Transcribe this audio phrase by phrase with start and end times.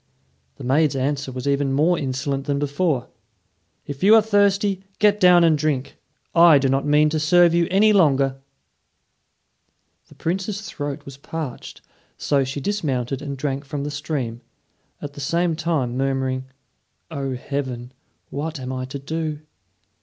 [0.55, 3.07] The maid's answer was even more insolent than before.
[3.85, 5.95] "If you are thirsty, get down and drink.
[6.33, 8.41] I do not mean to serve you any longer."
[10.07, 11.81] The Princess's throat was parched,
[12.17, 14.41] so she dismounted and drank from the stream,
[15.03, 16.45] at the same time murmuring,
[17.11, 17.91] "O, Heaven!
[18.31, 19.41] what am I to do?"